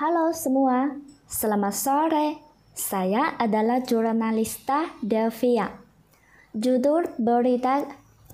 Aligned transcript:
Halo 0.00 0.32
semua, 0.32 0.96
selamat 1.28 1.74
sore. 1.76 2.40
Saya 2.72 3.36
adalah 3.36 3.84
jurnalista 3.84 4.96
Delvia. 5.04 5.76
Judul 6.56 7.04
berita 7.20 7.84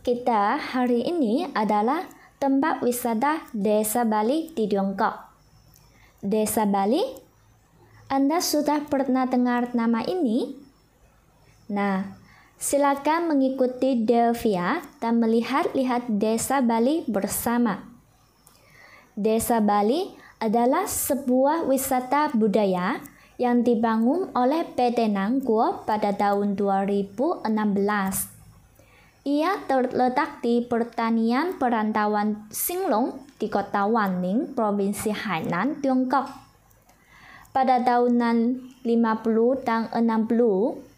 kita 0.06 0.62
hari 0.62 1.02
ini 1.02 1.50
adalah 1.58 2.06
tempat 2.38 2.86
wisata 2.86 3.50
Desa 3.50 4.06
Bali 4.06 4.54
di 4.54 4.70
Tiongkok. 4.70 5.18
Desa 6.22 6.70
Bali? 6.70 7.02
Anda 8.14 8.38
sudah 8.38 8.86
pernah 8.86 9.26
dengar 9.26 9.74
nama 9.74 10.06
ini? 10.06 10.54
Nah, 11.74 12.14
silakan 12.62 13.34
mengikuti 13.34 14.06
Delvia 14.06 14.86
dan 15.02 15.18
melihat-lihat 15.18 16.14
Desa 16.14 16.62
Bali 16.62 17.02
bersama. 17.10 17.90
Desa 19.18 19.58
Bali 19.58 20.25
adalah 20.46 20.86
sebuah 20.86 21.66
wisata 21.66 22.30
budaya 22.30 23.02
yang 23.34 23.66
dibangun 23.66 24.30
oleh 24.30 24.62
PT 24.62 25.10
Nangguo 25.10 25.82
pada 25.82 26.14
tahun 26.14 26.54
2016. 26.54 27.50
Ia 29.26 29.58
terletak 29.66 30.38
di 30.38 30.62
pertanian 30.62 31.58
perantauan 31.58 32.46
Singlong 32.54 33.26
di 33.42 33.50
kota 33.50 33.90
Wanning, 33.90 34.54
Provinsi 34.54 35.10
Hainan, 35.10 35.82
Tiongkok. 35.82 36.30
Pada 37.50 37.82
tahun 37.82 38.22
50 38.86 39.66
dan 39.66 39.90
60, 39.90 40.95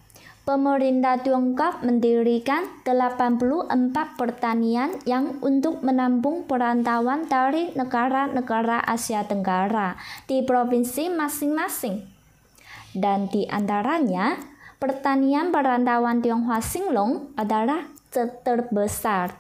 pemerintah 0.49 1.21
Tiongkok 1.21 1.85
mendirikan 1.85 2.65
84 2.81 3.69
pertanian 4.17 4.97
yang 5.05 5.37
untuk 5.45 5.85
menampung 5.85 6.49
perantauan 6.49 7.29
dari 7.29 7.69
negara-negara 7.77 8.81
Asia 8.81 9.29
Tenggara 9.29 10.01
di 10.25 10.41
provinsi 10.41 11.13
masing-masing. 11.13 12.01
Dan 12.97 13.29
di 13.29 13.45
antaranya, 13.45 14.41
pertanian 14.81 15.53
perantauan 15.53 16.25
Tionghoa 16.25 16.65
Singlong 16.65 17.37
adalah 17.37 17.85
terbesar. 18.17 19.37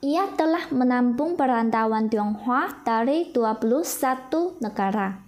Ia 0.00 0.32
telah 0.32 0.72
menampung 0.72 1.36
perantauan 1.36 2.08
Tionghoa 2.08 2.88
dari 2.88 3.28
21 3.36 4.64
negara. 4.64 5.20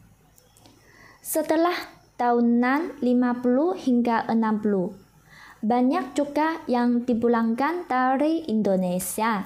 Setelah 1.20 2.01
tahunan 2.22 3.02
50 3.02 3.82
hingga 3.82 4.30
60. 4.30 4.94
Banyak 5.58 6.14
juga 6.14 6.62
yang 6.70 7.02
dipulangkan 7.02 7.90
dari 7.90 8.46
Indonesia. 8.46 9.42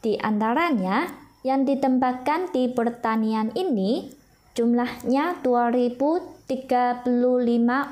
Di 0.00 0.16
antaranya, 0.16 1.04
yang 1.44 1.68
ditempatkan 1.68 2.48
di 2.48 2.72
pertanian 2.72 3.52
ini 3.52 4.08
jumlahnya 4.56 5.44
2035 5.44 7.04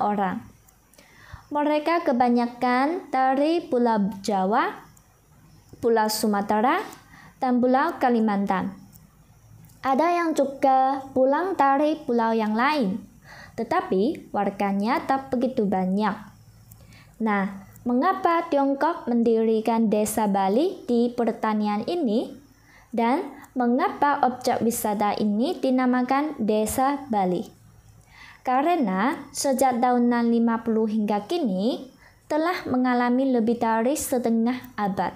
orang. 0.01 0.41
Mereka 1.53 2.09
kebanyakan 2.09 3.13
dari 3.13 3.69
Pulau 3.69 4.09
Jawa, 4.25 4.81
Pulau 5.77 6.09
Sumatera, 6.09 6.81
dan 7.37 7.61
Pulau 7.61 8.01
Kalimantan. 8.01 8.73
Ada 9.85 10.17
yang 10.17 10.33
juga 10.33 11.05
pulang 11.13 11.53
dari 11.53 12.01
pulau 12.01 12.33
yang 12.33 12.57
lain 12.57 13.14
tetapi 13.55 14.31
warganya 14.35 14.99
tak 15.03 15.31
begitu 15.31 15.63
banyak. 15.63 16.15
Nah, 17.23 17.65
mengapa 17.87 18.43
Tiongkok 18.51 19.07
mendirikan 19.07 19.87
desa 19.87 20.27
Bali 20.27 20.83
di 20.83 21.11
pertanian 21.15 21.87
ini? 21.87 22.43
Dan 22.95 23.27
mengapa 23.59 24.23
objek 24.23 24.63
wisata 24.63 25.19
ini 25.19 25.59
dinamakan 25.59 26.39
desa 26.39 27.03
Bali? 27.11 27.43
Karena 28.45 29.25
sejak 29.35 29.83
tahun 29.83 30.07
50 30.11 30.95
hingga 30.95 31.27
kini 31.27 31.91
telah 32.31 32.63
mengalami 32.69 33.35
lebih 33.35 33.59
dari 33.59 33.97
setengah 33.97 34.75
abad. 34.79 35.11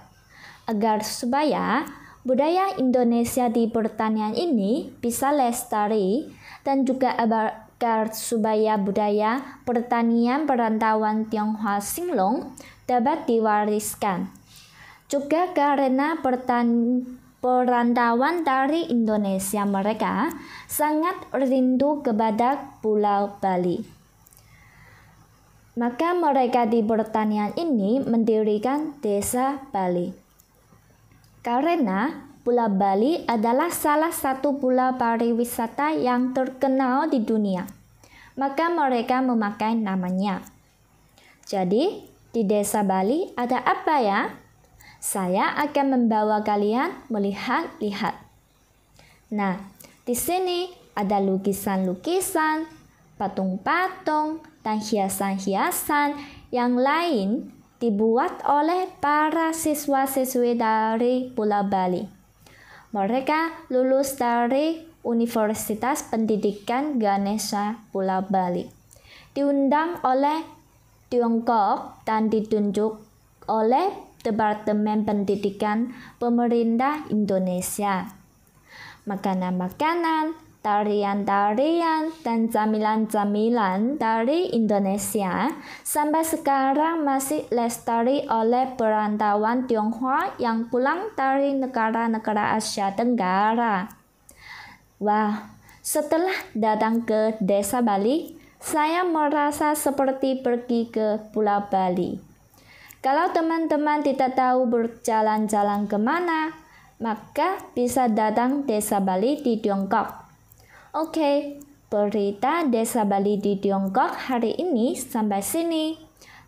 Agar 0.67 1.01
supaya 1.05 1.87
budaya 2.27 2.75
Indonesia 2.77 3.47
di 3.47 3.69
pertanian 3.71 4.35
ini 4.35 4.91
bisa 4.99 5.31
lestari 5.31 6.29
dan 6.67 6.83
juga 6.85 7.15
agar 7.79 8.11
supaya 8.11 8.75
budaya 8.75 9.63
pertanian 9.63 10.43
perantauan 10.43 11.31
Tionghoa 11.31 11.79
Singlong 11.79 12.51
dapat 12.83 13.23
diwariskan. 13.23 14.27
Juga 15.07 15.55
karena 15.55 16.19
perantauan 17.39 18.43
dari 18.43 18.83
Indonesia 18.91 19.63
mereka 19.63 20.27
sangat 20.67 21.23
rindu 21.31 22.03
kepada 22.03 22.75
Pulau 22.83 23.39
Bali. 23.39 23.79
Maka 25.79 26.11
mereka 26.19 26.67
di 26.67 26.83
pertanian 26.83 27.55
ini 27.55 28.03
mendirikan 28.03 28.99
desa 28.99 29.63
Bali. 29.71 30.11
Karena 31.39 32.27
Pulau 32.39 32.71
Bali 32.71 33.27
adalah 33.27 33.67
salah 33.67 34.15
satu 34.15 34.63
pulau 34.63 34.95
pariwisata 34.95 35.91
yang 35.99 36.31
terkenal 36.31 37.11
di 37.11 37.19
dunia. 37.19 37.67
Maka 38.39 38.71
mereka 38.71 39.19
memakai 39.19 39.75
namanya. 39.75 40.39
Jadi, 41.43 42.07
di 42.31 42.41
desa 42.47 42.85
Bali 42.87 43.27
ada 43.35 43.59
apa 43.59 43.95
ya? 43.99 44.21
Saya 45.03 45.51
akan 45.59 45.85
membawa 45.95 46.39
kalian 46.39 46.95
melihat-lihat. 47.11 48.15
Nah, 49.35 49.59
di 50.07 50.15
sini 50.15 50.71
ada 50.95 51.19
lukisan-lukisan, 51.19 52.67
patung-patung, 53.19 54.39
dan 54.63 54.79
hiasan-hiasan 54.79 56.15
yang 56.55 56.79
lain 56.79 57.51
dibuat 57.79 58.43
oleh 58.43 58.91
para 58.99 59.55
siswa-siswi 59.55 60.59
dari 60.59 61.31
Pulau 61.31 61.63
Bali. 61.63 62.18
Mereka 62.89 63.69
lulus 63.69 64.17
dari 64.17 64.81
Universitas 65.05 66.09
Pendidikan 66.09 66.97
Ganesha 66.97 67.85
Pulau 67.93 68.25
Bali. 68.25 68.65
Diundang 69.37 70.01
oleh 70.01 70.41
Tiongkok 71.13 72.01
dan 72.09 72.33
ditunjuk 72.33 72.97
oleh 73.45 73.93
Departemen 74.25 75.05
Pendidikan 75.05 75.93
Pemerintah 76.17 77.05
Indonesia. 77.13 78.09
Makanan-makanan 79.05 80.48
tarian-tarian 80.59 82.11
dan 82.19 82.51
camilan-camilan 82.51 83.95
dari 83.95 84.51
Indonesia 84.51 85.47
sampai 85.87 86.23
sekarang 86.27 87.07
masih 87.07 87.47
lestari 87.47 88.27
oleh 88.27 88.75
perantauan 88.75 89.71
Tionghoa 89.71 90.35
yang 90.35 90.67
pulang 90.67 91.15
dari 91.15 91.55
negara-negara 91.55 92.59
Asia 92.59 92.91
Tenggara. 92.91 93.87
Wah, 94.99 95.55
setelah 95.79 96.35
datang 96.51 97.07
ke 97.07 97.39
desa 97.39 97.79
Bali, 97.79 98.35
saya 98.59 99.07
merasa 99.07 99.71
seperti 99.71 100.43
pergi 100.43 100.91
ke 100.91 101.31
Pulau 101.31 101.71
Bali. 101.71 102.19
Kalau 102.99 103.31
teman-teman 103.31 104.03
tidak 104.03 104.35
tahu 104.35 104.67
berjalan-jalan 104.67 105.87
ke 105.87 105.95
mana, 105.95 106.51
maka 106.99 107.63
bisa 107.71 108.11
datang 108.11 108.67
desa 108.67 108.99
Bali 108.99 109.39
di 109.39 109.55
Tiongkok. 109.63 110.28
Oke, 110.89 111.61
berita 111.85 112.65
Desa 112.65 113.05
Bali 113.05 113.37
di 113.37 113.61
Tiongkok 113.61 114.25
hari 114.25 114.57
ini 114.57 114.97
sampai 114.97 115.37
sini. 115.37 115.93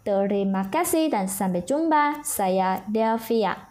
Terima 0.01 0.65
kasih 0.65 1.13
dan 1.13 1.29
sampai 1.29 1.61
jumpa. 1.61 2.25
Saya 2.25 2.81
Delvia. 2.89 3.70